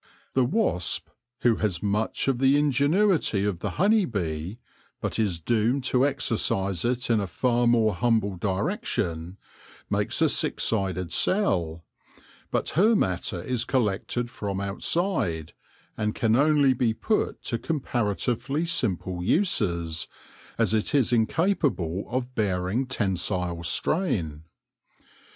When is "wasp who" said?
0.43-1.57